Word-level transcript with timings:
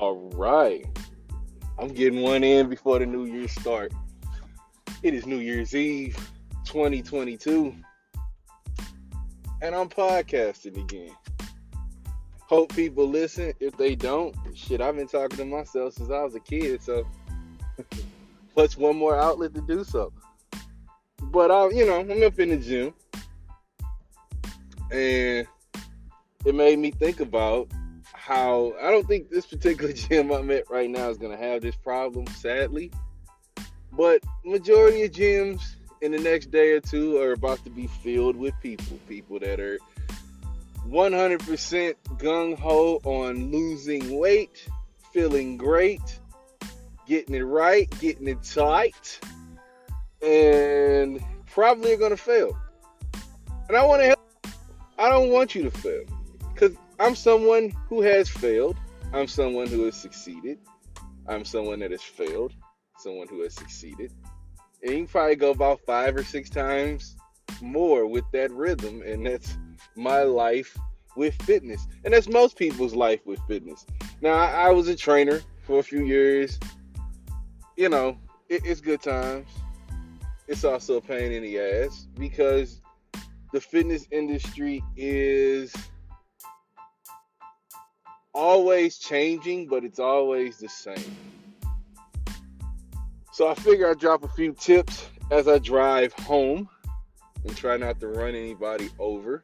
All 0.00 0.30
right. 0.36 0.86
I'm 1.76 1.88
getting 1.88 2.22
one 2.22 2.44
in 2.44 2.68
before 2.68 3.00
the 3.00 3.06
New 3.06 3.24
year 3.24 3.48
start. 3.48 3.92
It 5.02 5.12
is 5.12 5.26
New 5.26 5.38
Year's 5.38 5.74
Eve 5.74 6.14
2022. 6.64 7.74
And 9.60 9.74
I'm 9.74 9.88
podcasting 9.88 10.80
again. 10.80 11.10
Hope 12.38 12.72
people 12.76 13.08
listen. 13.08 13.52
If 13.58 13.76
they 13.76 13.96
don't, 13.96 14.36
shit, 14.54 14.80
I've 14.80 14.94
been 14.94 15.08
talking 15.08 15.36
to 15.38 15.44
myself 15.44 15.94
since 15.94 16.12
I 16.12 16.22
was 16.22 16.36
a 16.36 16.40
kid, 16.40 16.80
so 16.80 17.04
what's 18.54 18.76
one 18.76 18.94
more 18.94 19.18
outlet 19.18 19.52
to 19.54 19.62
do 19.62 19.82
so? 19.82 20.12
But 21.24 21.50
I, 21.50 21.70
you 21.70 21.84
know, 21.84 21.98
I'm 21.98 22.22
up 22.22 22.38
in 22.38 22.50
the 22.50 22.56
gym, 22.56 22.94
and 24.92 25.44
it 26.44 26.54
made 26.54 26.78
me 26.78 26.92
think 26.92 27.18
about 27.18 27.68
how 28.28 28.74
I 28.82 28.90
don't 28.90 29.08
think 29.08 29.30
this 29.30 29.46
particular 29.46 29.92
gym 29.94 30.30
I'm 30.30 30.50
at 30.50 30.68
right 30.68 30.90
now 30.90 31.08
is 31.08 31.16
gonna 31.16 31.38
have 31.38 31.62
this 31.62 31.76
problem, 31.76 32.26
sadly. 32.26 32.92
But 33.90 34.22
majority 34.44 35.04
of 35.04 35.12
gyms 35.12 35.62
in 36.02 36.12
the 36.12 36.18
next 36.18 36.50
day 36.50 36.72
or 36.72 36.80
two 36.80 37.16
are 37.16 37.32
about 37.32 37.64
to 37.64 37.70
be 37.70 37.86
filled 37.86 38.36
with 38.36 38.52
people, 38.60 38.98
people 39.08 39.40
that 39.40 39.58
are 39.58 39.78
100% 40.86 41.94
gung 42.18 42.58
ho 42.58 43.00
on 43.04 43.50
losing 43.50 44.18
weight, 44.18 44.68
feeling 45.10 45.56
great, 45.56 46.20
getting 47.06 47.34
it 47.34 47.40
right, 47.40 47.88
getting 47.98 48.28
it 48.28 48.42
tight, 48.42 49.20
and 50.20 51.18
probably 51.46 51.94
are 51.94 51.96
gonna 51.96 52.16
fail. 52.16 52.56
And 53.68 53.76
I 53.76 53.84
want 53.84 54.02
to 54.02 54.06
help. 54.08 54.20
I 54.98 55.08
don't 55.08 55.30
want 55.30 55.54
you 55.54 55.62
to 55.62 55.70
fail 55.70 56.04
I'm 57.00 57.14
someone 57.14 57.72
who 57.88 58.02
has 58.02 58.28
failed. 58.28 58.76
I'm 59.12 59.28
someone 59.28 59.68
who 59.68 59.84
has 59.84 59.94
succeeded. 59.94 60.58
I'm 61.28 61.44
someone 61.44 61.78
that 61.80 61.92
has 61.92 62.02
failed. 62.02 62.52
Someone 62.96 63.28
who 63.28 63.42
has 63.42 63.54
succeeded. 63.54 64.12
And 64.82 64.90
you 64.90 64.96
can 64.98 65.06
probably 65.06 65.36
go 65.36 65.50
about 65.50 65.80
five 65.86 66.16
or 66.16 66.24
six 66.24 66.50
times 66.50 67.16
more 67.60 68.06
with 68.06 68.24
that 68.32 68.50
rhythm. 68.50 69.02
And 69.02 69.24
that's 69.24 69.56
my 69.94 70.22
life 70.22 70.76
with 71.14 71.40
fitness. 71.42 71.86
And 72.04 72.12
that's 72.12 72.28
most 72.28 72.56
people's 72.56 72.94
life 72.94 73.20
with 73.24 73.38
fitness. 73.46 73.86
Now, 74.20 74.32
I, 74.32 74.68
I 74.68 74.70
was 74.70 74.88
a 74.88 74.96
trainer 74.96 75.40
for 75.62 75.78
a 75.78 75.82
few 75.84 76.04
years. 76.04 76.58
You 77.76 77.90
know, 77.90 78.18
it, 78.48 78.62
it's 78.64 78.80
good 78.80 79.02
times. 79.02 79.48
It's 80.48 80.64
also 80.64 80.96
a 80.96 81.00
pain 81.00 81.30
in 81.30 81.44
the 81.44 81.60
ass 81.60 82.08
because 82.18 82.80
the 83.52 83.60
fitness 83.60 84.06
industry 84.10 84.82
is 84.96 85.72
always 88.34 88.98
changing, 88.98 89.66
but 89.66 89.84
it's 89.84 89.98
always 89.98 90.58
the 90.58 90.68
same. 90.68 91.16
So 93.32 93.48
I 93.48 93.54
figure 93.54 93.88
I'd 93.88 93.98
drop 93.98 94.24
a 94.24 94.28
few 94.28 94.52
tips 94.52 95.08
as 95.30 95.46
I 95.46 95.58
drive 95.58 96.12
home 96.14 96.68
and 97.44 97.56
try 97.56 97.76
not 97.76 98.00
to 98.00 98.08
run 98.08 98.34
anybody 98.34 98.90
over 98.98 99.42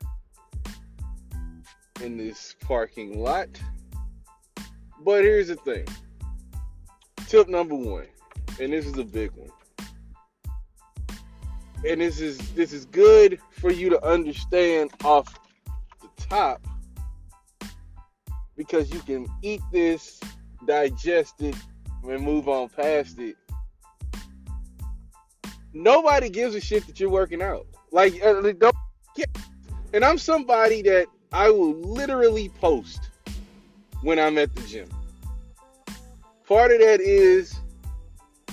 in 2.02 2.16
this 2.16 2.56
parking 2.60 3.22
lot. 3.22 3.48
But 5.00 5.22
here's 5.22 5.48
the 5.48 5.56
thing. 5.56 5.86
Tip 7.28 7.48
number 7.48 7.74
one, 7.74 8.06
and 8.60 8.72
this 8.72 8.86
is 8.86 8.98
a 8.98 9.04
big 9.04 9.30
one. 9.32 9.50
And 11.86 12.00
this 12.00 12.20
is 12.20 12.38
this 12.54 12.72
is 12.72 12.86
good 12.86 13.38
for 13.50 13.70
you 13.70 13.90
to 13.90 14.04
understand 14.04 14.90
off 15.04 15.38
the 16.00 16.08
top 16.16 16.66
because 18.56 18.92
you 18.92 19.00
can 19.00 19.26
eat 19.42 19.60
this, 19.72 20.20
digest 20.66 21.40
it, 21.40 21.56
and 22.08 22.22
move 22.22 22.48
on 22.48 22.68
past 22.68 23.18
it. 23.18 23.36
Nobody 25.72 26.28
gives 26.28 26.54
a 26.54 26.60
shit 26.60 26.86
that 26.86 27.00
you're 27.00 27.10
working 27.10 27.42
out. 27.42 27.66
Like, 27.90 28.22
uh, 28.22 28.52
don't. 28.52 28.76
And 29.92 30.04
I'm 30.04 30.18
somebody 30.18 30.82
that 30.82 31.06
I 31.32 31.50
will 31.50 31.74
literally 31.74 32.48
post 32.60 33.10
when 34.02 34.18
I'm 34.18 34.38
at 34.38 34.54
the 34.54 34.62
gym. 34.62 34.88
Part 36.46 36.72
of 36.72 36.80
that 36.80 37.00
is 37.00 37.54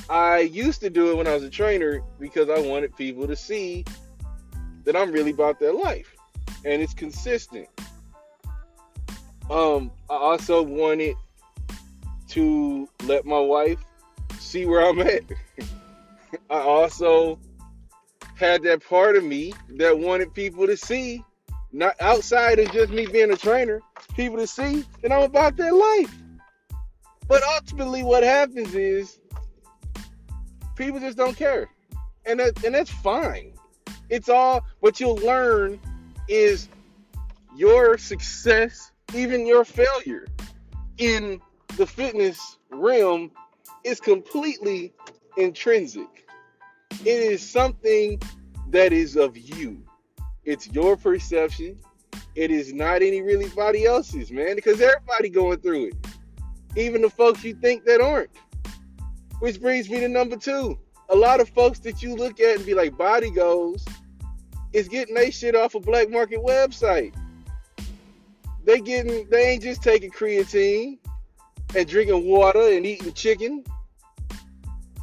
I 0.10 0.40
used 0.40 0.82
to 0.82 0.90
do 0.90 1.12
it 1.12 1.18
when 1.18 1.28
I 1.28 1.34
was 1.34 1.44
a 1.44 1.50
trainer 1.50 2.02
because 2.20 2.50
I 2.50 2.60
wanted 2.60 2.96
people 2.96 3.28
to 3.28 3.36
see 3.36 3.86
that 4.84 4.96
I'm 4.96 5.12
really 5.12 5.32
about 5.32 5.60
their 5.60 5.74
life 5.74 6.16
and 6.66 6.82
it's 6.82 6.94
consistent. 6.94 7.68
Um, 9.50 9.92
I 10.10 10.16
also 10.16 10.62
wanted 10.62 11.16
to 12.30 12.88
let 13.04 13.26
my 13.26 13.40
wife 13.40 13.80
see 14.40 14.66
where 14.66 14.88
I'm 14.88 15.00
at. 15.02 15.24
I 16.50 16.60
also 16.60 17.40
had 18.36 18.64
that 18.64 18.84
part 18.88 19.16
of 19.16 19.24
me 19.24 19.54
that 19.78 19.98
wanted 19.98 20.34
people 20.34 20.66
to 20.66 20.78
see, 20.78 21.24
not 21.72 21.96
outside 22.00 22.60
of 22.60 22.72
just 22.72 22.92
me 22.92 23.06
being 23.06 23.32
a 23.32 23.38
trainer, 23.38 23.82
people 24.16 24.38
to 24.38 24.48
see 24.48 24.86
that 25.02 25.12
I'm 25.12 25.24
about 25.24 25.58
their 25.58 25.74
life. 25.74 26.14
But 27.28 27.44
ultimately, 27.44 28.04
what 28.04 28.24
happens 28.24 28.74
is 28.74 29.20
people 30.76 31.00
just 31.00 31.18
don't 31.18 31.38
care, 31.38 31.70
and 32.26 32.40
that 32.40 32.64
and 32.66 32.76
that's 32.76 32.92
fine. 32.92 33.54
It's 34.10 34.28
all 34.28 34.66
what 34.82 35.00
you'll 35.00 35.16
learn 35.16 35.80
is 36.28 36.68
your 37.56 37.98
success, 37.98 38.91
even 39.14 39.46
your 39.46 39.66
failure 39.66 40.28
in 40.98 41.42
the 41.78 41.86
fitness 41.86 42.58
realm 42.70 43.32
is 43.84 44.00
completely 44.00 44.94
intrinsic. 45.38 46.28
It 47.02 47.08
is 47.08 47.48
something 47.48 48.22
that 48.70 48.94
is 48.94 49.16
of 49.16 49.38
you. 49.38 49.84
It's 50.44 50.68
your 50.70 50.98
perception. 50.98 51.78
It 52.36 52.52
is 52.52 52.74
not 52.74 53.02
any 53.02 53.22
really 53.22 53.50
body 53.50 53.86
else's, 53.86 54.32
man, 54.32 54.56
because 54.56 54.80
everybody 54.80 55.30
going 55.30 55.60
through 55.60 55.88
it. 55.88 55.96
Even 56.78 57.02
the 57.02 57.10
folks 57.10 57.44
you 57.44 57.54
think 57.56 57.84
that 57.86 58.00
aren't. 58.00 58.30
Which 59.40 59.60
brings 59.60 59.90
me 59.90 60.00
to 60.00 60.08
number 60.08 60.38
two. 60.38 60.78
A 61.10 61.16
lot 61.16 61.42
of 61.42 61.50
folks 61.50 61.80
that 61.80 62.02
you 62.02 62.16
look 62.16 62.40
at 62.40 62.58
and 62.58 62.66
be 62.66 62.74
like 62.74 62.98
body 62.98 63.32
goals 63.32 63.86
is 64.72 64.88
getting 64.88 65.16
their 65.16 65.32
shit 65.32 65.56
off 65.56 65.76
a 65.76 65.80
black 65.80 66.10
market 66.10 66.40
website. 66.40 67.14
They 68.66 68.80
getting 68.80 69.28
they 69.30 69.50
ain't 69.50 69.64
just 69.64 69.82
taking 69.82 70.12
creatine 70.12 71.00
and 71.76 71.88
drinking 71.88 72.26
water 72.28 72.62
and 72.62 72.86
eating 72.86 73.14
chicken. 73.14 73.64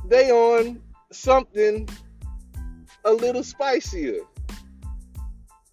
They 0.07 0.31
on 0.31 0.81
something 1.13 1.89
a 3.05 3.13
little 3.13 3.43
spicier. 3.43 4.21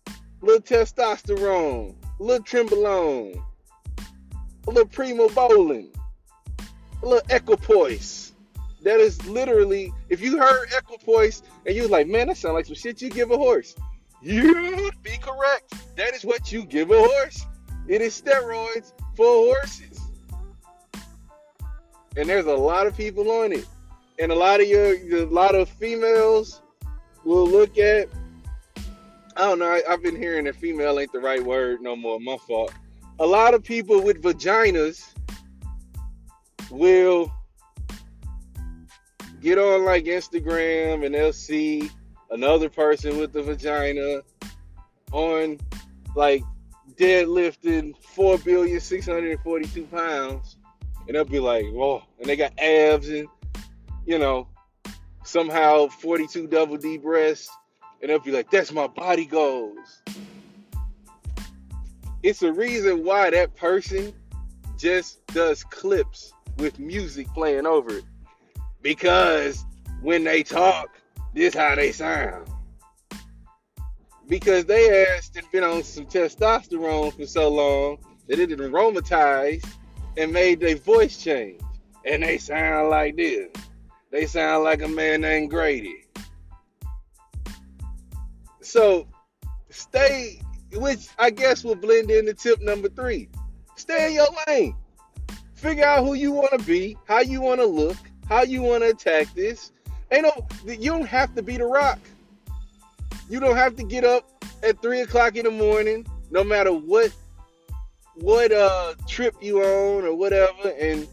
A 0.08 0.46
little 0.46 0.62
testosterone, 0.62 1.96
a 2.20 2.24
little 2.24 2.44
trenbolone, 2.44 3.42
a 4.68 4.70
little 4.70 4.90
primobolan, 4.90 5.88
a 7.02 7.06
little 7.06 7.28
equipoise. 7.30 8.34
That 8.84 9.00
is 9.00 9.26
literally, 9.26 9.92
if 10.10 10.22
you 10.22 10.38
heard 10.38 10.68
equipoise 10.78 11.42
and 11.66 11.76
you're 11.76 11.88
like, 11.88 12.08
man, 12.08 12.28
that 12.28 12.38
sounds 12.38 12.54
like 12.54 12.68
some 12.68 12.76
shit 12.76 13.02
you 13.02 13.10
give 13.10 13.32
a 13.32 13.38
horse. 13.38 13.76
You'd 14.22 15.02
be 15.02 15.18
correct. 15.18 15.74
That 15.96 16.14
is 16.14 16.24
what 16.24 16.52
you 16.52 16.66
give 16.66 16.92
a 16.92 17.00
horse. 17.00 17.46
It 17.88 18.02
is 18.02 18.20
steroids 18.20 18.94
for 19.16 19.26
horses. 19.26 20.02
And 22.18 22.30
there's 22.30 22.46
a 22.46 22.54
lot 22.54 22.88
of 22.88 22.96
people 22.96 23.30
on 23.32 23.52
it. 23.52 23.66
And 24.20 24.32
a 24.32 24.36
lot 24.36 24.62
of 24.62 24.68
your 24.68 24.94
a 24.94 25.26
lot 25.26 25.56
of 25.56 25.70
females 25.70 26.62
will 27.24 27.48
look 27.48 27.78
at 27.78 28.08
I 29.38 29.42
don't 29.42 29.60
know, 29.60 29.66
I, 29.66 29.82
I've 29.90 30.02
been 30.02 30.16
hearing 30.16 30.46
that 30.46 30.56
female 30.56 30.98
ain't 30.98 31.12
the 31.12 31.20
right 31.20 31.44
word 31.44 31.82
no 31.82 31.96
more, 31.96 32.20
my 32.22 32.38
fault. 32.38 32.74
A 33.20 33.26
lot 33.26 33.54
of 33.54 33.64
people 33.64 34.02
with 34.02 34.22
vaginas 34.24 35.14
will 36.72 37.32
get 39.42 39.58
on 39.58 39.84
like 39.84 40.06
Instagram 40.06 41.06
and 41.06 41.14
they'll 41.14 41.34
see 41.34 41.90
another 42.32 42.70
person 42.70 43.18
with 43.18 43.34
the 43.34 43.44
vagina 43.44 44.22
on 45.12 45.60
like 46.16 46.44
deadlifting 46.94 47.96
4 47.98 48.38
billion 48.40 48.80
642 48.80 49.84
pounds. 49.86 50.58
And 51.08 51.16
they'll 51.16 51.26
be 51.26 51.40
like 51.40 51.66
whoa. 51.68 52.04
And 52.20 52.28
they 52.28 52.36
got 52.36 52.58
abs 52.60 53.10
and 53.10 53.28
you 54.06 54.20
know 54.20 54.48
somehow 55.24 55.88
42 55.88 56.48
double 56.48 56.78
d 56.78 56.98
breasts. 56.98 57.50
And 58.02 58.10
they'll 58.10 58.20
be 58.20 58.32
like 58.32 58.50
that's 58.50 58.72
my 58.72 58.88
body 58.88 59.26
goals. 59.26 60.02
It's 62.24 62.42
a 62.42 62.52
reason 62.52 63.04
why 63.04 63.30
that 63.30 63.56
person 63.56 64.14
just 64.78 65.26
does 65.28 65.64
clips 65.64 66.34
with 66.58 66.80
music 66.80 67.28
playing 67.34 67.68
over 67.68 67.98
it. 67.98 68.06
Because 68.82 69.64
when 70.02 70.24
they 70.24 70.44
talk 70.44 70.90
this 71.36 71.54
is 71.54 71.60
how 71.60 71.76
they 71.76 71.92
sound 71.92 72.50
because 74.28 74.66
they 74.66 75.06
asked 75.08 75.36
and 75.36 75.50
been 75.52 75.64
on 75.64 75.84
some 75.84 76.06
testosterone 76.06 77.16
for 77.16 77.26
so 77.26 77.50
long 77.50 77.98
that 78.28 78.40
it 78.40 78.50
aromatized 78.50 79.68
and 80.18 80.32
made 80.32 80.60
their 80.60 80.76
voice 80.76 81.22
change. 81.22 81.62
And 82.06 82.24
they 82.24 82.38
sound 82.38 82.90
like 82.90 83.16
this. 83.18 83.50
They 84.12 84.26
sound 84.26 84.64
like 84.64 84.82
a 84.82 84.88
man 84.88 85.22
named 85.22 85.50
Grady. 85.50 86.06
So 88.62 89.08
stay, 89.70 90.42
which 90.74 91.08
I 91.20 91.30
guess 91.30 91.64
will 91.64 91.76
blend 91.76 92.10
into 92.10 92.34
tip 92.34 92.62
number 92.62 92.90
three. 92.90 93.30
Stay 93.76 94.08
in 94.08 94.14
your 94.14 94.28
lane. 94.48 94.76
Figure 95.54 95.86
out 95.86 96.04
who 96.04 96.14
you 96.14 96.32
want 96.32 96.52
to 96.60 96.66
be, 96.66 96.98
how 97.08 97.20
you 97.20 97.42
want 97.42 97.60
to 97.60 97.66
look, 97.66 97.98
how 98.28 98.44
you 98.44 98.62
want 98.62 98.84
to 98.84 98.90
attack 98.90 99.34
this. 99.34 99.72
Ain't 100.12 100.24
no, 100.24 100.48
you 100.66 100.92
don't 100.92 101.08
have 101.08 101.34
to 101.36 101.42
be 101.42 101.58
the 101.58 101.66
rock. 101.66 102.00
You 103.30 103.40
don't 103.40 103.56
have 103.56 103.76
to 103.78 103.84
get 103.84 104.04
up 104.04 104.30
at 104.64 104.82
three 104.82 105.02
o'clock 105.02 105.36
in 105.36 105.46
the 105.46 105.52
morning, 105.52 106.06
no 106.32 106.44
matter 106.44 106.72
what 106.72 107.12
what 108.16 108.52
uh 108.52 108.94
trip 109.08 109.36
you 109.42 109.62
on 109.62 110.06
or 110.06 110.16
whatever, 110.16 110.70
and 110.80 111.08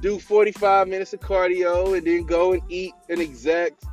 do 0.00 0.18
45 0.18 0.88
minutes 0.88 1.12
of 1.12 1.20
cardio 1.20 1.96
and 1.96 2.06
then 2.06 2.24
go 2.24 2.52
and 2.52 2.62
eat 2.68 2.92
an 3.08 3.20
exact, 3.20 3.84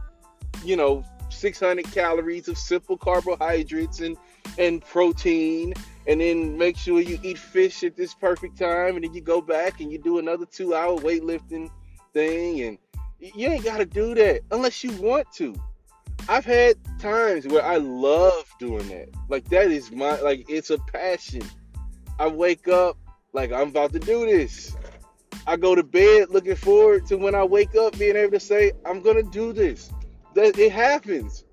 you 0.63 0.75
know, 0.75 1.03
600 1.29 1.85
calories 1.91 2.47
of 2.47 2.57
simple 2.57 2.97
carbohydrates 2.97 3.99
and 3.99 4.17
and 4.57 4.81
protein 4.81 5.73
and 6.05 6.21
then 6.21 6.57
make 6.57 6.77
sure 6.77 6.99
you 6.99 7.17
eat 7.23 7.37
fish 7.37 7.83
at 7.83 7.95
this 7.95 8.13
perfect 8.13 8.57
time 8.57 8.95
and 8.95 9.03
then 9.03 9.13
you 9.13 9.21
go 9.21 9.41
back 9.41 9.79
and 9.79 9.91
you 9.91 9.97
do 9.97 10.19
another 10.19 10.45
two 10.45 10.75
hour 10.75 10.97
weightlifting 10.99 11.69
thing 12.13 12.61
and 12.61 12.77
you 13.19 13.47
ain't 13.47 13.63
got 13.63 13.77
to 13.77 13.85
do 13.85 14.13
that 14.13 14.41
unless 14.51 14.83
you 14.83 14.91
want 15.01 15.25
to 15.31 15.55
i've 16.29 16.45
had 16.45 16.75
times 16.99 17.47
where 17.47 17.65
i 17.65 17.77
love 17.77 18.45
doing 18.59 18.87
that. 18.89 19.09
Like 19.29 19.49
that 19.49 19.71
is 19.71 19.91
my 19.91 20.19
like 20.21 20.45
it's 20.49 20.69
a 20.69 20.77
passion. 20.77 21.43
I 22.19 22.27
wake 22.27 22.67
up 22.67 22.97
like 23.33 23.51
i'm 23.51 23.69
about 23.69 23.93
to 23.93 23.99
do 23.99 24.25
this. 24.25 24.75
I 25.45 25.57
go 25.57 25.75
to 25.75 25.83
bed 25.83 26.29
looking 26.29 26.55
forward 26.55 27.05
to 27.07 27.17
when 27.17 27.35
i 27.35 27.43
wake 27.43 27.75
up 27.75 27.97
being 27.97 28.15
able 28.15 28.31
to 28.31 28.39
say 28.39 28.71
i'm 28.85 29.01
gonna 29.01 29.23
do 29.23 29.53
this. 29.53 29.91
That 30.35 30.57
it 30.57 30.71
happens. 30.71 31.43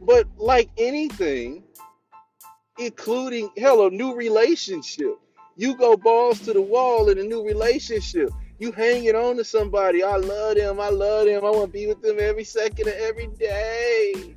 But 0.00 0.26
like 0.36 0.70
anything 0.78 1.64
including 2.78 3.50
hell 3.56 3.86
a 3.86 3.90
new 3.90 4.14
relationship. 4.14 5.18
You 5.56 5.76
go 5.76 5.96
balls 5.96 6.40
to 6.40 6.52
the 6.52 6.62
wall 6.62 7.08
in 7.08 7.18
a 7.18 7.24
new 7.24 7.44
relationship. 7.44 8.30
You 8.58 8.72
hanging 8.72 9.14
on 9.14 9.36
to 9.36 9.44
somebody. 9.44 10.02
I 10.02 10.16
love 10.16 10.56
them. 10.56 10.80
I 10.80 10.90
love 10.90 11.26
them. 11.26 11.44
I 11.44 11.50
want 11.50 11.66
to 11.66 11.72
be 11.72 11.86
with 11.86 12.02
them 12.02 12.16
every 12.20 12.44
second 12.44 12.88
of 12.88 12.94
every 12.94 13.28
day. 13.38 14.34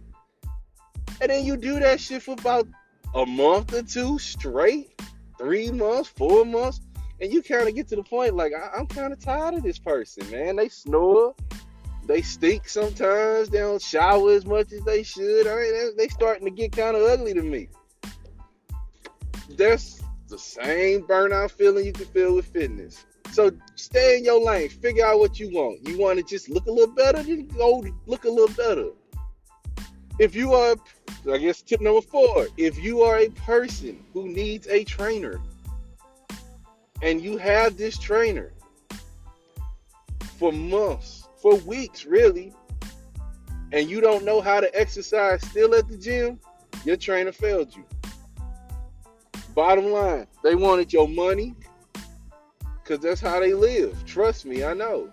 And 1.19 1.29
then 1.29 1.45
you 1.45 1.57
do 1.57 1.79
that 1.79 1.99
shit 1.99 2.23
for 2.23 2.33
about 2.33 2.67
a 3.13 3.25
month 3.25 3.73
or 3.73 3.83
two 3.83 4.17
straight, 4.19 4.99
three 5.37 5.71
months, 5.71 6.09
four 6.09 6.45
months, 6.45 6.81
and 7.19 7.31
you 7.31 7.41
kind 7.41 7.67
of 7.67 7.75
get 7.75 7.87
to 7.89 7.95
the 7.95 8.03
point 8.03 8.35
like 8.35 8.53
I- 8.53 8.79
am 8.79 8.87
kind 8.87 9.13
of 9.13 9.19
tired 9.19 9.55
of 9.55 9.63
this 9.63 9.77
person, 9.77 10.29
man. 10.31 10.55
They 10.55 10.69
snore, 10.69 11.35
they 12.05 12.21
stink 12.21 12.67
sometimes. 12.69 13.49
They 13.49 13.59
don't 13.59 13.81
shower 13.81 14.31
as 14.31 14.45
much 14.45 14.71
as 14.71 14.81
they 14.83 15.03
should. 15.03 15.47
I 15.47 15.55
mean, 15.55 15.97
they 15.97 16.07
starting 16.07 16.45
to 16.45 16.51
get 16.51 16.71
kind 16.71 16.95
of 16.95 17.03
ugly 17.03 17.33
to 17.33 17.43
me 17.43 17.69
that's 19.57 20.01
the 20.27 20.37
same 20.37 21.03
burnout 21.03 21.51
feeling 21.51 21.85
you 21.85 21.93
can 21.93 22.05
feel 22.05 22.35
with 22.35 22.45
fitness. 22.45 23.05
So 23.31 23.51
stay 23.75 24.17
in 24.17 24.25
your 24.25 24.41
lane. 24.43 24.69
Figure 24.69 25.05
out 25.05 25.19
what 25.19 25.39
you 25.39 25.49
want. 25.51 25.87
You 25.87 25.97
want 25.97 26.19
to 26.19 26.23
just 26.23 26.49
look 26.49 26.67
a 26.67 26.71
little 26.71 26.93
better, 26.93 27.23
then 27.23 27.47
go 27.47 27.83
look 28.05 28.25
a 28.25 28.29
little 28.29 28.53
better. 28.55 28.89
If 30.19 30.35
you 30.35 30.53
are, 30.53 30.75
I 31.31 31.37
guess 31.37 31.61
tip 31.61 31.81
number 31.81 32.01
four, 32.01 32.47
if 32.57 32.77
you 32.77 33.01
are 33.01 33.17
a 33.17 33.29
person 33.29 34.03
who 34.13 34.27
needs 34.27 34.67
a 34.67 34.83
trainer 34.83 35.39
and 37.01 37.21
you 37.21 37.37
have 37.37 37.77
this 37.77 37.97
trainer 37.97 38.51
for 40.37 40.51
months, 40.51 41.27
for 41.41 41.55
weeks 41.55 42.05
really, 42.05 42.53
and 43.71 43.89
you 43.89 44.01
don't 44.01 44.25
know 44.25 44.41
how 44.41 44.59
to 44.59 44.79
exercise 44.79 45.41
still 45.47 45.73
at 45.73 45.87
the 45.87 45.97
gym, 45.97 46.37
your 46.83 46.97
trainer 46.97 47.31
failed 47.31 47.73
you. 47.75 47.85
Bottom 49.55 49.85
line, 49.85 50.27
they 50.43 50.55
wanted 50.55 50.91
your 50.91 51.07
money 51.07 51.55
because 52.91 53.05
that's 53.05 53.21
how 53.21 53.39
they 53.39 53.53
live. 53.53 54.03
Trust 54.05 54.45
me, 54.45 54.65
I 54.65 54.73
know. 54.73 55.09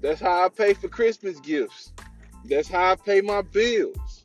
That's 0.00 0.20
how 0.20 0.44
I 0.44 0.48
pay 0.48 0.74
for 0.74 0.88
Christmas 0.88 1.38
gifts. 1.38 1.92
That's 2.46 2.66
how 2.66 2.90
I 2.90 2.96
pay 2.96 3.20
my 3.20 3.42
bills. 3.42 4.24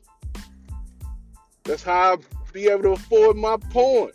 That's 1.62 1.84
how 1.84 2.14
I 2.14 2.16
be 2.52 2.66
able 2.66 2.82
to 2.82 2.90
afford 2.94 3.36
my 3.36 3.56
porn. 3.70 4.10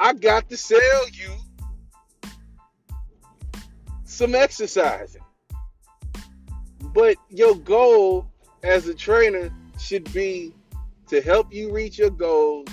I 0.00 0.14
got 0.14 0.48
to 0.50 0.56
sell 0.56 1.08
you 1.12 1.30
some 4.02 4.34
exercising. 4.34 5.22
But 6.92 7.18
your 7.28 7.54
goal 7.54 8.26
as 8.64 8.88
a 8.88 8.94
trainer 8.94 9.50
should 9.78 10.12
be 10.12 10.56
to 11.06 11.20
help 11.20 11.54
you 11.54 11.72
reach 11.72 11.98
your 11.98 12.10
goals 12.10 12.66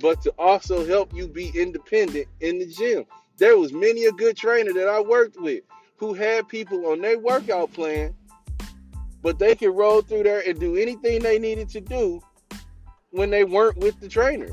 but 0.00 0.20
to 0.22 0.34
also 0.40 0.84
help 0.84 1.14
you 1.14 1.28
be 1.28 1.52
independent 1.54 2.26
in 2.40 2.58
the 2.58 2.66
gym. 2.66 3.04
There 3.36 3.58
was 3.58 3.72
many 3.72 4.04
a 4.04 4.12
good 4.12 4.36
trainer 4.36 4.72
that 4.72 4.88
I 4.88 5.00
worked 5.00 5.40
with 5.40 5.64
who 5.96 6.14
had 6.14 6.48
people 6.48 6.86
on 6.86 7.00
their 7.00 7.18
workout 7.18 7.72
plan, 7.72 8.14
but 9.22 9.38
they 9.38 9.56
could 9.56 9.74
roll 9.74 10.02
through 10.02 10.22
there 10.22 10.42
and 10.46 10.58
do 10.60 10.76
anything 10.76 11.20
they 11.20 11.38
needed 11.38 11.68
to 11.70 11.80
do 11.80 12.22
when 13.10 13.30
they 13.30 13.42
weren't 13.42 13.78
with 13.78 13.98
the 14.00 14.08
trainer. 14.08 14.50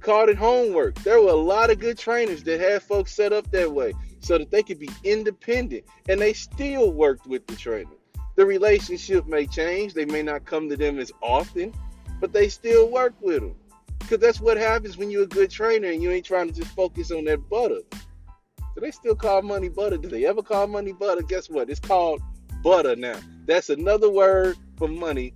Called 0.00 0.28
it 0.28 0.36
homework. 0.36 0.96
There 1.02 1.20
were 1.20 1.30
a 1.30 1.34
lot 1.34 1.70
of 1.70 1.78
good 1.78 1.98
trainers 1.98 2.42
that 2.44 2.60
had 2.60 2.82
folks 2.82 3.14
set 3.14 3.32
up 3.32 3.50
that 3.52 3.72
way 3.72 3.94
so 4.20 4.36
that 4.36 4.50
they 4.50 4.62
could 4.62 4.78
be 4.78 4.90
independent 5.04 5.84
and 6.08 6.20
they 6.20 6.34
still 6.34 6.92
worked 6.92 7.26
with 7.26 7.46
the 7.46 7.56
trainer. 7.56 7.90
The 8.36 8.46
relationship 8.46 9.26
may 9.26 9.46
change, 9.46 9.94
they 9.94 10.04
may 10.04 10.22
not 10.22 10.44
come 10.44 10.68
to 10.68 10.76
them 10.76 10.98
as 10.98 11.10
often, 11.22 11.72
but 12.20 12.32
they 12.32 12.48
still 12.48 12.90
work 12.90 13.14
with 13.20 13.40
them. 13.40 13.54
Because 13.98 14.18
that's 14.18 14.40
what 14.40 14.56
happens 14.56 14.96
when 14.96 15.10
you're 15.10 15.24
a 15.24 15.26
good 15.26 15.50
trainer 15.50 15.88
and 15.88 16.02
you 16.02 16.10
ain't 16.10 16.24
trying 16.24 16.48
to 16.48 16.54
just 16.54 16.74
focus 16.74 17.10
on 17.10 17.24
that 17.24 17.48
butter. 17.48 17.80
Do 17.90 18.80
they 18.80 18.90
still 18.90 19.16
call 19.16 19.42
money 19.42 19.68
butter? 19.68 19.96
Do 19.96 20.08
they 20.08 20.24
ever 20.24 20.42
call 20.42 20.66
money 20.66 20.92
butter? 20.92 21.22
Guess 21.22 21.50
what? 21.50 21.68
It's 21.68 21.80
called 21.80 22.22
butter 22.62 22.96
now. 22.96 23.18
That's 23.46 23.70
another 23.70 24.10
word 24.10 24.56
for 24.76 24.88
money, 24.88 25.34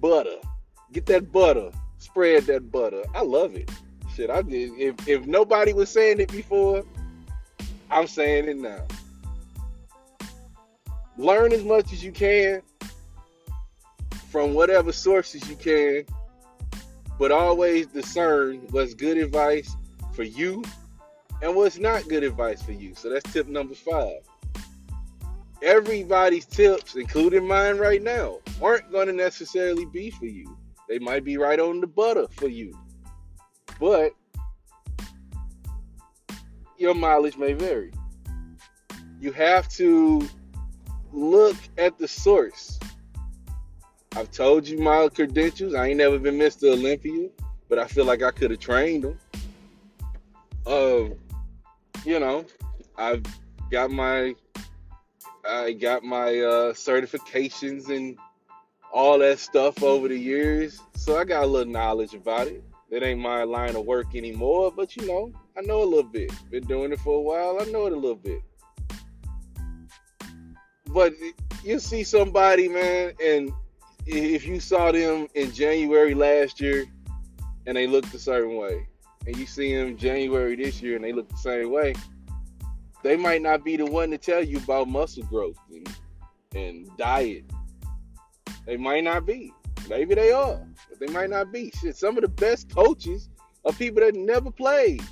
butter. 0.00 0.36
Get 0.92 1.06
that 1.06 1.30
butter. 1.30 1.70
Spread 1.98 2.44
that 2.44 2.72
butter. 2.72 3.02
I 3.14 3.22
love 3.22 3.54
it. 3.54 3.70
Shit, 4.14 4.30
I 4.30 4.42
did. 4.42 4.72
If 4.78 5.06
if 5.06 5.26
nobody 5.26 5.72
was 5.72 5.90
saying 5.90 6.20
it 6.20 6.32
before, 6.32 6.84
I'm 7.90 8.06
saying 8.06 8.48
it 8.48 8.56
now. 8.56 8.86
Learn 11.16 11.52
as 11.52 11.62
much 11.62 11.92
as 11.92 12.02
you 12.02 12.12
can 12.12 12.62
from 14.30 14.54
whatever 14.54 14.92
sources 14.92 15.48
you 15.48 15.56
can 15.56 16.04
but 17.20 17.30
always 17.30 17.86
discern 17.86 18.66
what's 18.70 18.94
good 18.94 19.18
advice 19.18 19.76
for 20.14 20.22
you 20.22 20.64
and 21.42 21.54
what's 21.54 21.78
not 21.78 22.08
good 22.08 22.24
advice 22.24 22.62
for 22.62 22.72
you. 22.72 22.94
So 22.94 23.10
that's 23.10 23.30
tip 23.30 23.46
number 23.46 23.74
five. 23.74 24.22
Everybody's 25.62 26.46
tips, 26.46 26.96
including 26.96 27.46
mine 27.46 27.76
right 27.76 28.02
now, 28.02 28.38
aren't 28.62 28.90
going 28.90 29.06
to 29.08 29.12
necessarily 29.12 29.84
be 29.84 30.08
for 30.08 30.24
you. 30.24 30.56
They 30.88 30.98
might 30.98 31.22
be 31.22 31.36
right 31.36 31.60
on 31.60 31.82
the 31.82 31.86
butter 31.86 32.26
for 32.30 32.48
you. 32.48 32.74
But 33.78 34.12
your 36.78 36.94
mileage 36.94 37.36
may 37.36 37.52
vary. 37.52 37.92
You 39.20 39.32
have 39.32 39.68
to 39.74 40.26
look 41.12 41.56
at 41.76 41.98
the 41.98 42.08
source. 42.08 42.79
I've 44.16 44.30
told 44.32 44.66
you 44.66 44.78
my 44.78 45.08
credentials. 45.14 45.74
I 45.74 45.88
ain't 45.88 45.98
never 45.98 46.18
been 46.18 46.36
Mr. 46.36 46.72
Olympia, 46.72 47.28
but 47.68 47.78
I 47.78 47.86
feel 47.86 48.04
like 48.04 48.22
I 48.22 48.32
could 48.32 48.50
have 48.50 48.58
trained 48.58 49.04
them. 49.04 49.18
Um, 50.66 51.14
you 52.04 52.18
know, 52.18 52.44
I've 52.96 53.22
got 53.70 53.90
my 53.90 54.34
I 55.48 55.72
got 55.72 56.02
my 56.02 56.28
uh, 56.40 56.72
certifications 56.72 57.88
and 57.88 58.18
all 58.92 59.18
that 59.20 59.38
stuff 59.38 59.82
over 59.82 60.08
the 60.08 60.18
years, 60.18 60.80
so 60.96 61.16
I 61.18 61.24
got 61.24 61.44
a 61.44 61.46
little 61.46 61.72
knowledge 61.72 62.14
about 62.14 62.48
it. 62.48 62.64
It 62.90 63.04
ain't 63.04 63.20
my 63.20 63.44
line 63.44 63.76
of 63.76 63.86
work 63.86 64.16
anymore, 64.16 64.72
but 64.74 64.96
you 64.96 65.06
know, 65.06 65.32
I 65.56 65.60
know 65.60 65.82
a 65.82 65.84
little 65.84 66.10
bit. 66.10 66.32
Been 66.50 66.64
doing 66.64 66.92
it 66.92 66.98
for 66.98 67.16
a 67.16 67.20
while. 67.20 67.58
I 67.60 67.70
know 67.70 67.86
it 67.86 67.92
a 67.92 67.96
little 67.96 68.16
bit. 68.16 68.42
But 70.86 71.14
you 71.62 71.78
see 71.78 72.02
somebody, 72.02 72.68
man, 72.68 73.12
and 73.24 73.52
if 74.06 74.46
you 74.46 74.60
saw 74.60 74.92
them 74.92 75.28
in 75.34 75.52
January 75.52 76.14
last 76.14 76.60
year 76.60 76.84
and 77.66 77.76
they 77.76 77.86
looked 77.86 78.12
a 78.14 78.18
certain 78.18 78.56
way, 78.56 78.86
and 79.26 79.36
you 79.36 79.46
see 79.46 79.74
them 79.74 79.96
January 79.96 80.56
this 80.56 80.80
year 80.80 80.96
and 80.96 81.04
they 81.04 81.12
look 81.12 81.28
the 81.28 81.36
same 81.36 81.70
way, 81.70 81.94
they 83.02 83.16
might 83.16 83.42
not 83.42 83.64
be 83.64 83.76
the 83.76 83.86
one 83.86 84.10
to 84.10 84.18
tell 84.18 84.42
you 84.42 84.58
about 84.58 84.88
muscle 84.88 85.24
growth 85.24 85.56
and, 85.70 85.88
and 86.54 86.96
diet. 86.96 87.44
They 88.66 88.76
might 88.76 89.04
not 89.04 89.26
be. 89.26 89.52
Maybe 89.88 90.14
they 90.14 90.32
are, 90.32 90.60
but 90.88 91.00
they 91.00 91.12
might 91.12 91.30
not 91.30 91.52
be. 91.52 91.72
Shit, 91.80 91.96
some 91.96 92.16
of 92.16 92.22
the 92.22 92.28
best 92.28 92.74
coaches 92.74 93.28
are 93.64 93.72
people 93.72 94.00
that 94.00 94.14
never 94.14 94.50
played. 94.50 95.02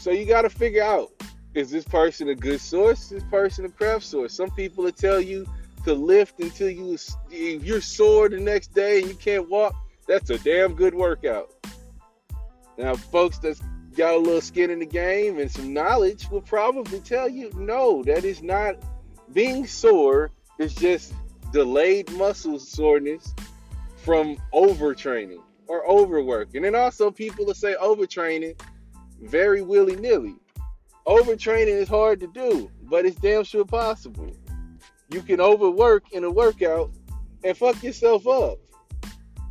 So 0.00 0.10
you 0.10 0.24
got 0.24 0.42
to 0.42 0.50
figure 0.50 0.82
out 0.82 1.10
is 1.54 1.70
this 1.70 1.84
person 1.84 2.28
a 2.28 2.34
good 2.34 2.60
source? 2.60 3.04
Is 3.04 3.08
this 3.08 3.24
person 3.24 3.64
a 3.64 3.68
craft 3.68 4.04
source? 4.04 4.32
Some 4.32 4.50
people 4.50 4.84
will 4.84 4.92
tell 4.92 5.20
you 5.20 5.46
to 5.84 5.94
lift 5.94 6.40
until 6.40 6.70
you 6.70 6.98
you're 7.30 7.80
sore 7.80 8.28
the 8.28 8.38
next 8.38 8.74
day 8.74 9.00
and 9.00 9.08
you 9.08 9.14
can't 9.14 9.48
walk. 9.48 9.74
That's 10.06 10.30
a 10.30 10.38
damn 10.38 10.74
good 10.74 10.94
workout. 10.94 11.50
Now, 12.76 12.94
folks 12.94 13.38
that's 13.38 13.60
got 13.96 14.14
a 14.14 14.18
little 14.18 14.40
skin 14.40 14.70
in 14.70 14.78
the 14.78 14.86
game 14.86 15.38
and 15.38 15.50
some 15.50 15.72
knowledge 15.72 16.30
will 16.30 16.40
probably 16.40 17.00
tell 17.00 17.28
you 17.28 17.50
no, 17.54 18.02
that 18.04 18.24
is 18.24 18.42
not 18.42 18.76
being 19.32 19.66
sore. 19.66 20.30
It's 20.58 20.74
just 20.74 21.12
delayed 21.52 22.10
muscle 22.12 22.58
soreness 22.58 23.34
from 23.96 24.36
overtraining 24.52 25.42
or 25.66 25.88
overwork. 25.88 26.54
And 26.54 26.64
then 26.64 26.74
also 26.74 27.10
people 27.10 27.46
will 27.46 27.54
say 27.54 27.74
overtraining 27.80 28.60
very 29.22 29.62
willy 29.62 29.96
nilly. 29.96 30.36
Overtraining 31.06 31.80
is 31.80 31.88
hard 31.88 32.20
to 32.20 32.26
do, 32.26 32.70
but 32.82 33.04
it's 33.04 33.16
damn 33.16 33.44
sure 33.44 33.64
possible. 33.64 34.30
You 35.10 35.22
can 35.22 35.40
overwork 35.40 36.12
in 36.12 36.24
a 36.24 36.30
workout 36.30 36.90
and 37.44 37.56
fuck 37.56 37.82
yourself 37.82 38.26
up. 38.26 38.58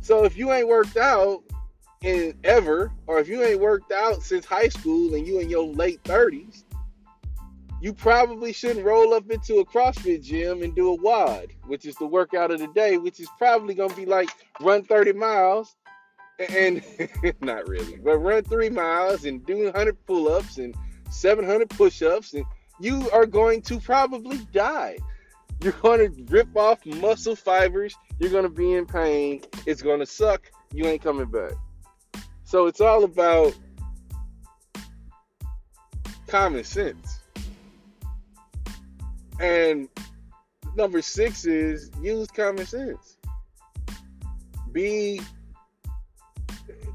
So 0.00 0.24
if 0.24 0.36
you 0.36 0.52
ain't 0.52 0.68
worked 0.68 0.96
out 0.96 1.42
in 2.02 2.38
ever, 2.44 2.90
or 3.06 3.18
if 3.18 3.28
you 3.28 3.42
ain't 3.42 3.60
worked 3.60 3.92
out 3.92 4.22
since 4.22 4.44
high 4.44 4.68
school 4.68 5.14
and 5.14 5.26
you 5.26 5.38
in 5.38 5.50
your 5.50 5.66
late 5.66 6.02
30s, 6.04 6.64
you 7.80 7.92
probably 7.92 8.52
shouldn't 8.52 8.84
roll 8.84 9.14
up 9.14 9.30
into 9.30 9.56
a 9.56 9.64
CrossFit 9.64 10.22
gym 10.22 10.62
and 10.62 10.74
do 10.74 10.92
a 10.92 10.94
WOD, 10.96 11.52
which 11.66 11.86
is 11.86 11.94
the 11.96 12.06
workout 12.06 12.50
of 12.50 12.58
the 12.58 12.66
day, 12.68 12.98
which 12.98 13.20
is 13.20 13.28
probably 13.38 13.74
gonna 13.74 13.94
be 13.94 14.06
like 14.06 14.30
run 14.60 14.82
30 14.82 15.12
miles 15.12 15.76
and 16.38 16.82
not 17.40 17.68
really, 17.68 17.96
but 17.96 18.18
run 18.18 18.42
three 18.44 18.70
miles 18.70 19.24
and 19.24 19.44
do 19.46 19.64
100 19.64 19.96
pull-ups 20.06 20.58
and 20.58 20.74
700 21.10 21.68
push-ups, 21.70 22.34
and 22.34 22.44
you 22.80 23.10
are 23.10 23.26
going 23.26 23.62
to 23.62 23.78
probably 23.80 24.38
die. 24.52 24.96
You're 25.62 25.72
to 25.98 26.24
rip 26.28 26.56
off 26.56 26.84
muscle 26.86 27.36
fibers. 27.36 27.94
You're 28.18 28.30
to 28.44 28.50
be 28.50 28.72
in 28.72 28.86
pain. 28.86 29.42
It's 29.66 29.82
to 30.00 30.06
suck. 30.06 30.50
You 30.72 30.86
ain't 30.86 31.02
coming 31.02 31.30
back. 31.30 31.52
So 32.44 32.66
it's 32.66 32.80
all 32.80 33.04
about 33.04 33.54
common 36.26 36.64
sense. 36.64 37.20
And 39.38 39.88
number 40.76 41.02
six 41.02 41.44
is 41.44 41.90
use 42.00 42.28
common 42.28 42.66
sense. 42.66 43.18
Be 44.72 45.20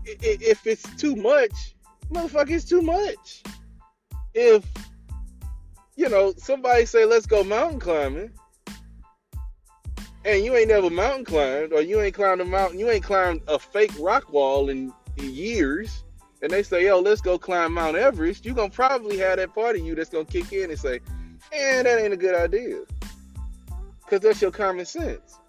if 0.05 0.65
it's 0.67 0.84
too 0.95 1.15
much, 1.15 1.75
motherfucker, 2.12 2.51
it's 2.51 2.65
too 2.65 2.81
much. 2.81 3.43
If 4.34 4.65
you 5.95 6.10
know 6.10 6.34
somebody 6.38 6.86
say 6.86 7.05
let's 7.05 7.25
go 7.25 7.43
mountain 7.43 7.79
climbing, 7.79 8.31
and 10.25 10.44
you 10.44 10.55
ain't 10.55 10.70
never 10.70 10.89
mountain 10.89 11.24
climbed, 11.24 11.72
or 11.72 11.82
you 11.82 12.01
ain't 12.01 12.15
climbed 12.15 12.41
a 12.41 12.46
mountain, 12.46 12.79
you 12.79 12.89
ain't 12.89 13.03
climbed 13.03 13.41
a 13.48 13.60
fake 13.60 13.94
rock 14.00 14.34
wall 14.34 14.70
in, 14.70 14.91
years, 15.17 16.03
and 16.41 16.51
they 16.51 16.62
say, 16.62 16.86
yo, 16.86 17.00
let's 17.00 17.22
go 17.22 17.38
climb 17.38 17.74
Mount 17.74 17.96
Everest, 17.96 18.44
you're 18.44 18.53
gonna 18.53 18.70
probably 18.70 19.17
have 19.17 19.38
that 19.38 19.55
part 19.55 19.77
of 19.77 19.86
you 19.86 19.96
that's 19.96 20.10
gonna 20.10 20.25
kick 20.25 20.51
in 20.51 20.70
and 20.70 20.77
say, 20.77 21.00
eh, 21.53 21.84
that 21.84 22.01
ain't 22.01 22.13
a 22.13 22.17
good 22.17 22.36
idea. 22.36 22.82
Cause 24.10 24.20
that's 24.20 24.41
your 24.41 24.51
common 24.51 24.86
sense. 24.86 25.39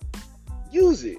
Use 0.70 1.02
it. 1.02 1.18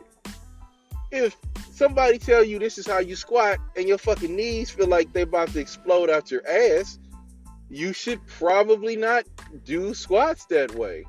If 1.11 1.35
somebody 1.71 2.17
tell 2.19 2.41
you 2.41 2.57
this 2.57 2.77
is 2.77 2.87
how 2.87 2.99
you 2.99 3.17
squat 3.17 3.59
and 3.75 3.85
your 3.85 3.97
fucking 3.97 4.33
knees 4.33 4.69
feel 4.69 4.87
like 4.87 5.11
they're 5.11 5.23
about 5.23 5.49
to 5.49 5.59
explode 5.59 6.09
out 6.09 6.31
your 6.31 6.47
ass, 6.47 6.99
you 7.69 7.91
should 7.91 8.25
probably 8.27 8.95
not 8.95 9.25
do 9.65 9.93
squats 9.93 10.45
that 10.45 10.73
way. 10.73 11.03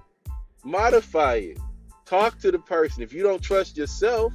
Modify 0.64 1.34
it. 1.34 1.58
Talk 2.08 2.38
to 2.38 2.50
the 2.50 2.58
person. 2.58 3.02
If 3.02 3.12
you 3.12 3.22
don't 3.22 3.42
trust 3.42 3.76
yourself, 3.76 4.32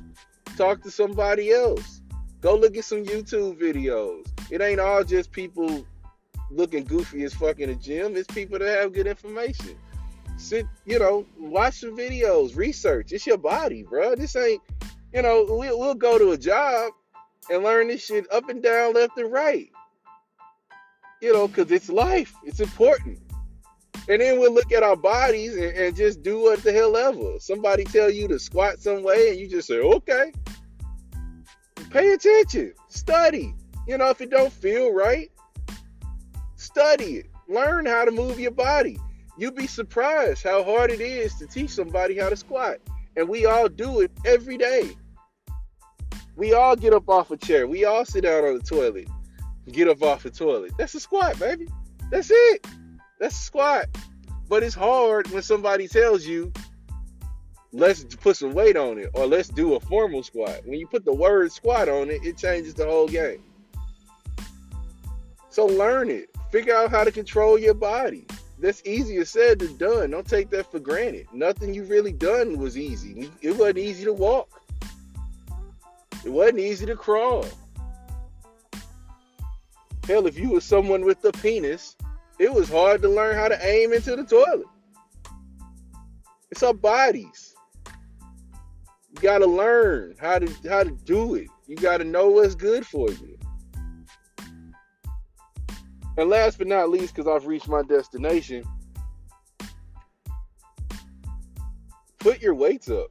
talk 0.58 0.84
to 0.84 0.92
somebody 0.92 1.52
else. 1.52 2.02
Go 2.40 2.56
look 2.56 2.78
at 2.78 2.86
some 2.86 3.04
YouTube 3.04 3.60
videos. 3.60 4.28
It 4.52 4.62
ain't 4.62 4.80
all 4.80 5.04
just 5.04 5.32
people 5.32 5.86
looking 6.52 6.84
goofy 6.84 7.24
as 7.24 7.34
fuck 7.34 7.60
in 7.60 7.70
the 7.70 7.76
gym. 7.76 8.16
It's 8.16 8.32
people 8.32 8.60
that 8.60 8.80
have 8.80 8.94
good 8.94 9.08
information. 9.08 9.76
Sit, 10.38 10.68
you 10.86 11.00
know, 11.00 11.26
watch 11.40 11.80
some 11.80 11.98
videos, 11.98 12.56
research. 12.56 13.12
It's 13.12 13.26
your 13.26 13.38
body, 13.38 13.84
bro. 13.84 14.16
This 14.16 14.36
ain't 14.36 14.62
you 15.14 15.22
know, 15.22 15.46
we'll, 15.48 15.80
we'll 15.80 15.96
go 15.96 16.18
to 16.18 16.32
a 16.32 16.38
job 16.38 16.92
and 17.50 17.64
learn 17.64 17.88
this 17.88 18.04
shit 18.04 18.26
up 18.32 18.50
and 18.50 18.64
down, 18.64 18.94
left 18.94 19.18
and 19.18 19.32
right. 19.32 19.70
You 21.22 21.34
know, 21.34 21.48
because 21.48 21.72
it's 21.72 21.90
life, 21.90 22.34
it's 22.44 22.60
important. 22.60 23.20
And 24.10 24.22
then 24.22 24.40
we'll 24.40 24.54
look 24.54 24.72
at 24.72 24.84
our 24.84 24.98
bodies 24.98 25.56
and, 25.56 25.72
and, 25.78 25.96
just 25.96 26.24
do 26.24 26.42
what 26.42 26.62
the 26.62 26.74
hell 26.74 26.98
ever. 26.98 27.40
Somebody 27.40 27.86
tell 27.86 28.12
you 28.12 28.28
to 28.28 28.38
squat 28.38 28.80
some 28.80 29.02
way 29.02 29.30
and 29.30 29.40
you 29.40 29.48
just 29.48 29.68
say, 29.68 29.80
okay. 29.80 30.34
Pay 31.90 32.12
attention, 32.12 32.74
study. 32.90 33.54
You 33.88 33.98
know, 33.98 34.10
if 34.10 34.20
it 34.20 34.30
don't 34.30 34.52
feel 34.52 34.94
right, 34.94 35.32
study 36.56 37.18
it. 37.18 37.28
Learn 37.48 37.86
how 37.86 38.04
to 38.04 38.12
move 38.12 38.40
your 38.40 38.52
body. 38.52 39.00
You'd 39.38 39.56
be 39.56 39.68
surprised 39.68 40.44
how 40.44 40.64
hard 40.64 40.92
it 40.92 41.02
is 41.02 41.36
to 41.36 41.48
teach 41.48 41.72
somebody 41.72 42.18
how 42.18 42.30
to 42.30 42.36
squat. 42.36 42.78
And 43.16 43.30
we 43.30 43.46
all 43.46 43.70
do 43.70 44.02
it 44.02 44.12
every 44.26 44.58
day. 44.58 44.92
We 46.36 46.54
all 46.54 46.76
get 46.76 46.94
up 46.94 47.08
off 47.10 47.32
a 47.32 47.38
chair. 47.38 47.68
We 47.68 47.86
all 47.86 48.06
sit 48.06 48.24
down 48.24 48.44
on 48.44 48.58
the 48.58 48.64
toilet. 48.64 49.08
Get 49.72 49.88
up 49.88 50.02
off 50.02 50.24
the 50.24 50.32
toilet. 50.32 50.74
That's 50.78 50.96
a 50.96 51.00
squat, 51.00 51.40
baby. 51.40 51.68
That's 52.10 52.30
it. 52.32 52.66
That's 53.20 53.40
a 53.40 53.44
squat. 53.44 53.86
But 54.50 54.64
it's 54.64 54.76
hard 54.76 55.28
when 55.32 55.42
somebody 55.42 55.88
tells 55.88 56.26
you, 56.26 56.52
let's 57.72 58.04
put 58.04 58.38
some 58.38 58.54
weight 58.54 58.78
on 58.78 58.98
it 59.00 59.10
or 59.14 59.26
let's 59.26 59.50
do 59.50 59.76
a 59.76 59.80
formal 59.80 60.24
squat. 60.24 60.62
When 60.66 60.80
you 60.80 60.88
put 60.88 61.06
the 61.06 61.14
word 61.14 61.52
squat 61.52 61.90
on 61.90 62.10
it, 62.10 62.24
it 62.24 62.38
changes 62.38 62.74
the 62.74 62.86
whole 62.86 63.08
game. 63.08 63.44
So 65.50 65.66
learn 65.66 66.10
it. 66.10 66.30
Figure 66.52 66.76
out 66.76 66.92
how 66.92 67.04
to 67.04 67.12
control 67.12 67.58
your 67.58 67.74
body. 67.74 68.26
That's 68.60 68.82
easier 68.86 69.26
said 69.26 69.60
than 69.60 69.76
done. 69.78 70.12
Don't 70.12 70.28
take 70.28 70.50
that 70.52 70.72
for 70.72 70.80
granted. 70.80 71.28
Nothing 71.34 71.74
you've 71.74 71.90
really 71.90 72.14
done 72.14 72.58
was 72.58 72.78
easy. 72.78 73.30
It 73.42 73.52
wasn't 73.58 73.80
easy 73.80 74.06
to 74.06 74.14
walk. 74.14 74.62
It 76.24 76.30
wasn't 76.30 76.60
easy 76.60 76.86
to 76.86 76.96
crawl. 76.96 77.46
Hell, 80.08 80.28
if 80.28 80.38
you 80.38 80.52
were 80.52 80.62
someone 80.62 81.04
with 81.04 81.24
a 81.26 81.32
penis, 81.32 81.96
it 82.44 82.54
was 82.54 82.70
hard 82.70 83.02
to 83.02 83.08
learn 83.08 83.36
how 83.38 83.48
to 83.48 83.66
aim 83.66 83.94
into 83.94 84.16
the 84.16 84.24
toilet. 84.24 84.68
It's 86.52 86.62
our 86.62 86.74
bodies. 86.74 87.56
You 87.88 89.22
gotta 89.22 89.46
learn 89.46 90.16
how 90.20 90.40
to 90.40 90.70
how 90.70 90.84
to 90.84 90.92
do 90.92 91.36
it. 91.36 91.48
You 91.68 91.78
gotta 91.78 92.04
know 92.04 92.30
what's 92.30 92.56
good 92.56 92.86
for 92.86 93.10
you. 93.10 93.38
And 96.18 96.30
last 96.30 96.58
but 96.58 96.68
not 96.68 96.90
least, 96.90 97.16
because 97.16 97.28
I've 97.28 97.48
reached 97.48 97.70
my 97.70 97.82
destination, 97.82 98.64
put 102.20 102.42
your 102.42 102.56
weights 102.56 102.90
up 102.90 103.10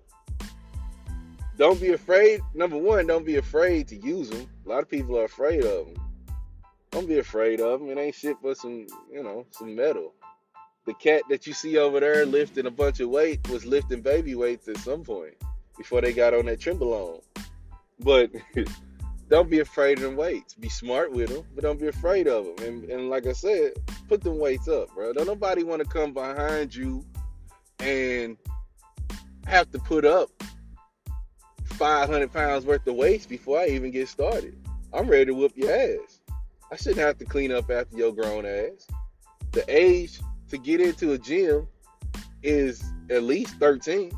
don't 1.63 1.81
be 1.81 1.93
afraid. 1.93 2.41
Number 2.55 2.77
one, 2.77 3.07
don't 3.07 3.25
be 3.25 3.37
afraid 3.37 3.87
to 3.89 3.97
use 3.97 4.31
them. 4.31 4.49
A 4.65 4.69
lot 4.69 4.83
of 4.83 4.89
people 4.89 5.17
are 5.19 5.25
afraid 5.25 5.65
of 5.65 5.87
them. 5.87 6.12
Don't 6.93 7.09
be 7.09 7.19
afraid 7.19 7.61
of 7.61 7.81
them. 7.81 7.89
It 7.89 7.99
ain't 7.99 8.15
shit 8.15 8.37
but 8.43 8.59
some, 8.59 8.87
you 9.11 9.23
know, 9.23 9.47
some 9.51 9.75
metal. 9.75 10.13
The 10.85 10.93
cat 10.95 11.23
that 11.31 11.47
you 11.47 11.55
see 11.55 11.79
over 11.79 12.01
there 12.01 12.27
lifting 12.27 12.67
a 12.67 12.71
bunch 12.71 13.01
of 13.01 13.09
weight 13.09 13.49
was 13.49 13.65
lifting 13.65 14.03
baby 14.03 14.35
weights 14.35 14.69
at 14.69 14.77
some 14.79 15.03
point 15.03 15.35
before 15.79 16.03
they 16.03 16.13
got 16.13 16.35
on 16.35 16.47
that 16.47 16.61
Trenbolone. 16.61 17.23
But 18.01 18.31
don't 19.31 19.49
be 19.49 19.61
afraid 19.61 19.99
of 19.99 20.05
them 20.05 20.17
weights. 20.17 20.53
Be 20.55 20.69
smart 20.69 21.13
with 21.13 21.31
them, 21.31 21.45
but 21.55 21.63
don't 21.63 21.81
be 21.81 21.89
afraid 21.89 22.29
of 22.29 22.45
them. 22.45 22.67
And, 22.67 22.91
and 22.91 23.09
like 23.09 23.27
I 23.27 23.33
said, 23.33 23.73
put 24.07 24.23
them 24.23 24.39
weights 24.39 24.69
up, 24.69 24.93
bro. 24.95 25.15
Don't 25.15 25.27
nobody 25.27 25.63
want 25.63 25.83
to 25.83 25.89
come 25.89 26.13
behind 26.13 26.75
you 26.75 27.07
and 27.79 28.37
have 29.47 29.71
to 29.71 29.79
put 29.79 30.05
up 30.05 30.31
500 31.65 32.31
pounds 32.31 32.67
worth 32.67 32.87
of 32.87 32.97
weights 32.97 33.25
before 33.25 33.61
I 33.61 33.69
even 33.69 33.91
get 33.93 34.09
started. 34.09 34.59
I'm 34.93 35.09
ready 35.09 35.27
to 35.27 35.35
whoop 35.35 35.53
your 35.57 35.73
ass. 35.73 36.12
I 36.73 36.77
shouldn't 36.77 37.01
have 37.01 37.19
to 37.19 37.27
clean 37.27 37.53
up 37.53 37.71
after 37.71 37.95
your 37.99 38.15
grown 38.15 38.47
ass. 38.47 38.87
The 39.51 39.63
age 39.69 40.19
to 40.49 40.57
get 40.57 40.81
into 40.81 41.13
a 41.13 41.19
gym 41.19 41.69
is 42.43 42.83
at 43.11 43.25
least 43.25 43.57
13. 43.59 44.11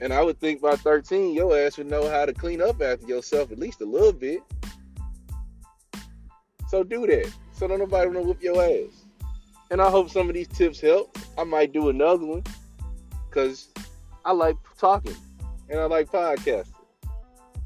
And 0.00 0.12
I 0.12 0.20
would 0.20 0.40
think 0.40 0.60
by 0.60 0.74
13, 0.74 1.32
your 1.34 1.56
ass 1.56 1.78
would 1.78 1.86
know 1.86 2.10
how 2.10 2.26
to 2.26 2.32
clean 2.32 2.60
up 2.60 2.82
after 2.82 3.06
yourself 3.06 3.52
at 3.52 3.58
least 3.58 3.80
a 3.80 3.84
little 3.84 4.12
bit. 4.12 4.40
So 6.66 6.82
do 6.82 7.06
that. 7.06 7.32
So 7.52 7.68
don't 7.68 7.78
nobody 7.78 8.06
want 8.06 8.18
to 8.18 8.24
whoop 8.24 8.42
your 8.42 8.60
ass. 8.60 9.04
And 9.70 9.80
I 9.80 9.90
hope 9.90 10.10
some 10.10 10.28
of 10.28 10.34
these 10.34 10.48
tips 10.48 10.80
help. 10.80 11.16
I 11.38 11.44
might 11.44 11.72
do 11.72 11.88
another 11.88 12.26
one 12.26 12.42
because 13.30 13.68
I 14.24 14.32
like 14.32 14.56
talking 14.76 15.16
and 15.70 15.78
I 15.78 15.84
like 15.84 16.10
podcasting. 16.10 16.66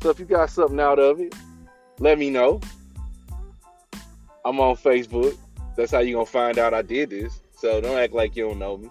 So 0.03 0.11
if 0.11 0.19
you 0.21 0.27
got 0.27 0.51
something 0.51 0.79
out 0.79 0.99
of 0.99 1.21
it, 1.21 1.35
let 2.01 2.19
me 2.19 2.29
know. 2.29 2.61
I'm 4.45 4.59
on 4.61 4.77
Facebook. 4.77 5.37
That's 5.77 5.93
how 5.93 6.01
you 6.01 6.15
gonna 6.15 6.27
find 6.27 6.59
out 6.59 6.75
I 6.75 6.83
did 6.83 7.11
this. 7.11 7.41
So 7.57 7.81
don't 7.81 7.97
act 7.97 8.13
like 8.13 8.37
you 8.37 8.49
don't 8.49 8.59
know 8.59 8.77
me. 8.77 8.91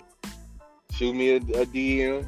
Shoot 0.94 1.14
me 1.14 1.32
a, 1.32 1.38
a 1.38 1.66
DM. 1.66 2.26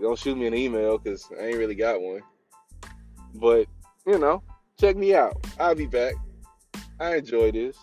Don't 0.00 0.18
shoot 0.18 0.36
me 0.36 0.46
an 0.46 0.54
email 0.54 0.98
because 0.98 1.28
I 1.38 1.46
ain't 1.46 1.58
really 1.58 1.74
got 1.74 2.00
one. 2.00 2.22
But 3.34 3.66
you 4.06 4.18
know, 4.18 4.42
check 4.78 4.96
me 4.96 5.14
out. 5.14 5.44
I'll 5.58 5.74
be 5.74 5.86
back. 5.86 6.14
I 7.00 7.16
enjoy 7.16 7.50
this. 7.52 7.76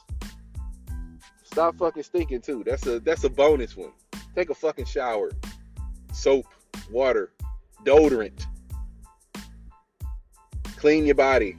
Stop 1.44 1.78
fucking 1.78 2.04
stinking 2.04 2.42
too. 2.42 2.64
That's 2.66 2.86
a 2.88 3.00
that's 3.00 3.24
a 3.24 3.30
bonus 3.30 3.76
one. 3.76 3.92
Take 4.36 4.50
a 4.50 4.56
fucking 4.56 4.86
shower. 4.86 5.32
Soap, 6.14 6.48
water, 6.92 7.32
deodorant. 7.84 8.46
Clean 10.78 11.06
your 11.06 11.16
body. 11.16 11.58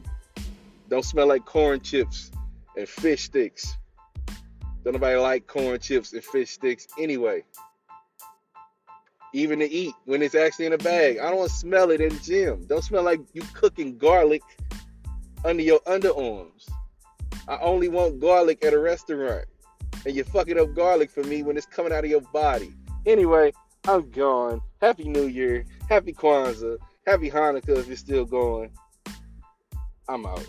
Don't 0.89 1.05
smell 1.05 1.27
like 1.27 1.45
corn 1.45 1.81
chips 1.81 2.31
and 2.77 2.89
fish 2.89 3.25
sticks. 3.25 3.77
Don't 4.85 4.93
nobody 4.93 5.17
like 5.17 5.47
corn 5.47 5.81
chips 5.81 6.13
and 6.13 6.23
fish 6.23 6.51
sticks 6.51 6.87
anyway. 6.99 7.43
Even 9.33 9.59
to 9.59 9.69
eat 9.69 9.95
when 10.05 10.23
it's 10.23 10.35
actually 10.35 10.67
in 10.67 10.73
a 10.73 10.79
bag. 10.79 11.19
I 11.19 11.31
don't 11.31 11.51
smell 11.51 11.91
it 11.91 12.01
in 12.01 12.11
the 12.11 12.21
gym. 12.21 12.67
Don't 12.67 12.85
smell 12.85 13.03
like 13.03 13.21
you 13.33 13.43
cooking 13.53 13.99
garlic 13.99 14.43
under 15.45 15.63
your 15.63 15.81
underarms. 15.81 16.69
I 17.49 17.59
only 17.59 17.89
want 17.89 18.21
garlic 18.21 18.65
at 18.65 18.73
a 18.73 18.79
restaurant. 18.79 19.45
And 20.05 20.15
you're 20.15 20.25
fucking 20.25 20.59
up 20.59 20.75
garlic 20.75 21.11
for 21.11 21.25
me 21.25 21.43
when 21.43 21.57
it's 21.57 21.67
coming 21.67 21.93
out 21.93 22.05
of 22.05 22.11
your 22.11 22.21
body. 22.21 22.73
Anyway, 23.07 23.53
I'm 23.89 24.11
gone. 24.11 24.61
Happy 24.81 25.05
New 25.05 25.27
Year. 25.27 25.65
Happy 25.89 26.13
Kwanzaa. 26.13 26.79
Happy 27.07 27.31
Hanukkah 27.31 27.79
if 27.79 27.89
you're 27.89 27.97
still 27.97 28.25
going. 28.25 28.71
I'm 30.09 30.27
out. 30.27 30.49